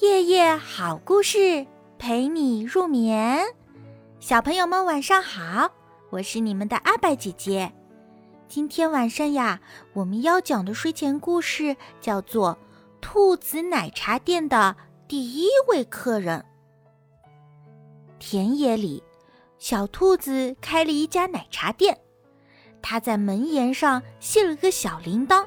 [0.00, 1.66] 夜夜好故事
[1.98, 3.44] 陪你入眠，
[4.20, 5.72] 小朋友们晚上好，
[6.10, 7.72] 我是你们的阿白姐姐。
[8.46, 9.60] 今天晚上呀，
[9.94, 12.54] 我们要讲的睡前故事叫做
[13.00, 14.76] 《兔子奶茶店的
[15.08, 16.44] 第一位客人》。
[18.20, 19.02] 田野里，
[19.58, 21.98] 小兔子开了一家奶茶店，
[22.80, 25.44] 它在门沿上系了个小铃铛。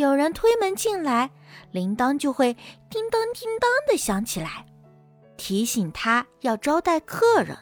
[0.00, 1.30] 有人推门进来，
[1.72, 2.54] 铃铛就会
[2.88, 4.64] 叮当叮当的响起来，
[5.36, 7.54] 提醒他要招待客人。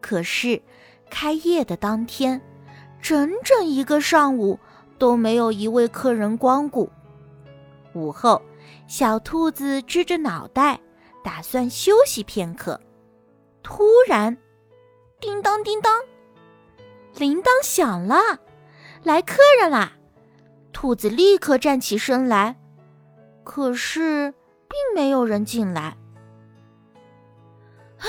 [0.00, 0.62] 可是，
[1.10, 2.40] 开业的当天，
[3.02, 4.58] 整整一个上午
[4.96, 6.90] 都没有一位客人光顾。
[7.92, 8.40] 午后，
[8.86, 10.80] 小兔子支着脑袋，
[11.22, 12.80] 打算休息片刻。
[13.62, 14.34] 突然，
[15.20, 16.00] 叮当叮当，
[17.18, 18.16] 铃铛响了，
[19.02, 19.92] 来客人啦！
[20.78, 22.54] 兔子立刻站起身来，
[23.44, 24.30] 可是
[24.68, 25.96] 并没有人进来。
[27.96, 28.08] 唉，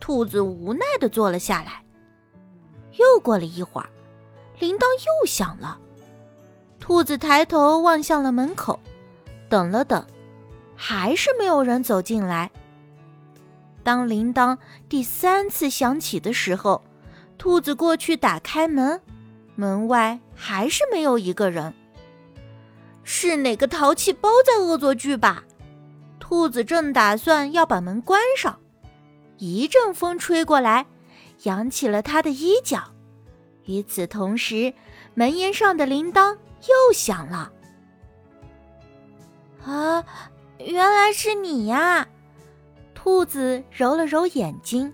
[0.00, 1.84] 兔子无奈的坐了下来。
[2.96, 3.90] 又过了一会儿，
[4.58, 5.78] 铃铛又响了。
[6.78, 8.80] 兔子抬头望向了门口，
[9.50, 10.02] 等了等，
[10.74, 12.50] 还是没有人走进来。
[13.84, 14.56] 当铃铛
[14.88, 16.82] 第三次响起的时候，
[17.36, 18.98] 兔子过去打开门。
[19.60, 21.74] 门外还是没有一个人，
[23.04, 25.44] 是哪个淘气包在恶作剧吧？
[26.18, 28.58] 兔子正打算要把门关上，
[29.36, 30.86] 一阵风吹过来，
[31.42, 32.82] 扬起了他的衣角。
[33.66, 34.72] 与此同时，
[35.12, 37.52] 门檐上的铃铛又响了。
[39.62, 40.02] 啊，
[40.56, 42.08] 原来是你呀！
[42.94, 44.90] 兔子揉了揉眼睛，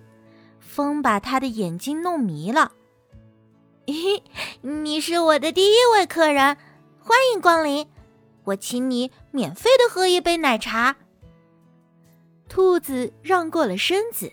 [0.59, 2.73] 风把他的眼睛弄迷了。
[4.69, 6.57] 你是我的第一位客人，
[6.99, 7.87] 欢迎光临。
[8.43, 10.97] 我请你免费的喝一杯奶茶。
[12.49, 14.33] 兔子让过了身子，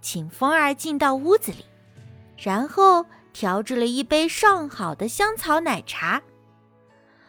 [0.00, 1.64] 请风儿进到屋子里，
[2.36, 6.20] 然后调制了一杯上好的香草奶茶。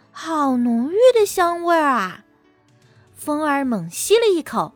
[0.10, 2.26] 好浓郁的香味儿啊！
[3.14, 4.74] 风儿猛吸了一口，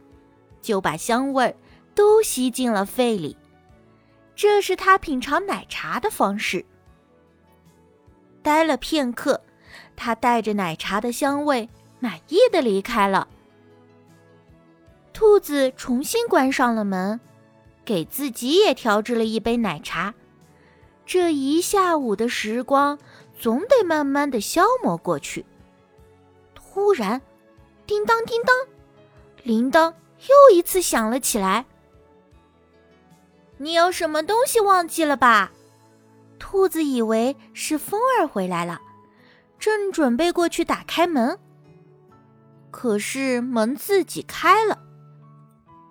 [0.62, 1.56] 就把香味儿
[1.96, 3.36] 都吸进了肺里。
[4.36, 6.64] 这是他品尝奶茶的方式。
[8.46, 9.42] 待了片刻，
[9.96, 11.68] 他带着奶茶的香味，
[12.00, 13.28] 满意的离开了。
[15.14, 17.20] 兔子重新关上了门，
[17.84, 20.14] 给自己也调制了一杯奶茶。
[21.08, 23.00] 这一下午的时光，
[23.40, 25.44] 总得慢慢的消磨过去。
[26.54, 27.20] 突然，
[27.88, 28.56] 叮当叮当，
[29.42, 29.92] 铃铛
[30.28, 31.66] 又一次响了起来。
[33.58, 35.52] 你有什么东西忘记了吧？
[36.38, 38.80] 兔子以为是风儿回来了，
[39.58, 41.38] 正准备过去打开门，
[42.72, 44.80] 可是门自己开了，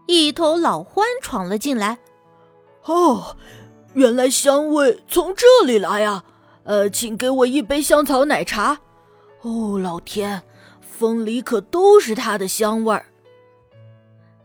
[0.06, 1.98] 一头老獾闯了进来。
[2.84, 3.36] 哦，
[3.94, 6.24] 原来香味从这里来呀！
[6.64, 8.78] 呃，请给我一杯香草奶茶。
[9.42, 10.42] 哦，老天，
[10.80, 13.06] 风里可都是它的香味儿。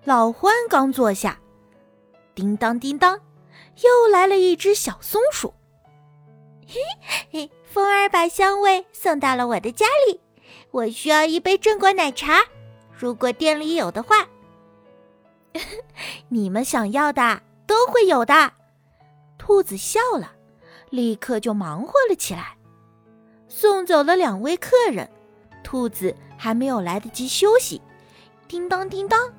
[0.05, 1.39] 老獾刚坐下，
[2.33, 3.19] 叮当叮当，
[3.83, 5.53] 又来了一只小松鼠。
[7.31, 10.19] 嘿，风儿把香味送到了我的家里。
[10.71, 12.43] 我需要一杯榛果奶茶，
[12.93, 14.27] 如果店里有的话。
[16.29, 18.53] 你们想要的都会有的。
[19.37, 20.31] 兔子笑了，
[20.91, 22.55] 立刻就忙活了起来，
[23.47, 25.09] 送走了两位客人。
[25.63, 27.81] 兔子还没有来得及休息，
[28.47, 29.33] 叮当叮当，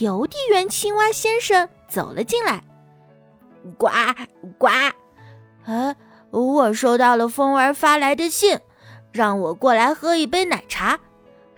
[0.00, 2.62] 邮递员青蛙先生走了进来。
[3.78, 3.88] 呱
[4.58, 4.66] 呱，
[5.64, 5.96] 啊！
[6.30, 8.58] 我收到了风儿发来的信，
[9.12, 10.98] 让我过来喝一杯奶茶，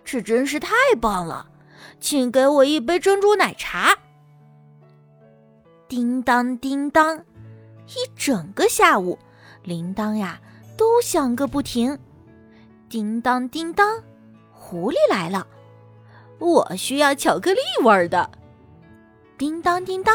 [0.05, 1.47] 这真是太棒了！
[1.99, 3.97] 请给我一杯珍珠奶茶。
[5.89, 7.19] 叮当叮当，
[7.89, 9.19] 一整个下午，
[9.65, 10.41] 铃铛呀
[10.77, 11.99] 都响个不停。
[12.89, 14.01] 叮当叮当，
[14.53, 15.47] 狐狸来了，
[16.39, 18.31] 我需要巧克力味的。
[19.37, 20.15] 叮当叮当，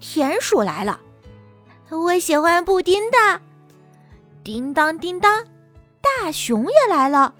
[0.00, 0.98] 田鼠来了，
[1.90, 3.40] 我喜欢布丁的。
[4.44, 5.42] 叮当叮当，
[6.02, 7.34] 大熊也来了，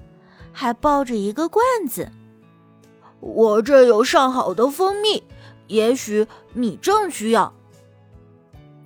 [0.53, 2.11] 还抱着一个罐子。
[3.21, 5.23] 我这有上好的蜂蜜，
[5.67, 7.53] 也许你正需要。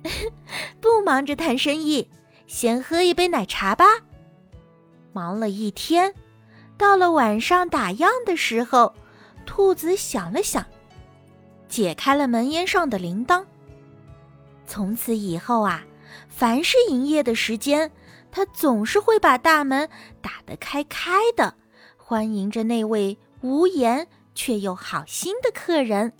[0.81, 2.09] 不忙着谈生意，
[2.45, 3.85] 先喝一杯奶茶吧。
[5.13, 6.13] 忙了一天，
[6.77, 8.93] 到了晚上打烊的时候，
[9.45, 10.65] 兔子想了想，
[11.69, 13.45] 解开了门檐上的铃铛。
[14.67, 15.83] 从此以后啊，
[16.27, 17.89] 凡是营业的时间。
[18.31, 19.89] 他总是会把大门
[20.21, 21.55] 打得开开的，
[21.97, 26.13] 欢迎着那位无言却又好心的客人。